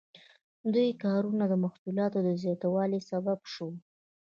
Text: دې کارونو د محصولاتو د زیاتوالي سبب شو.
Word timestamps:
دې 0.73 0.85
کارونو 1.03 1.43
د 1.47 1.53
محصولاتو 1.63 2.17
د 2.27 2.29
زیاتوالي 2.43 2.99
سبب 3.09 3.39
شو. 3.53 3.69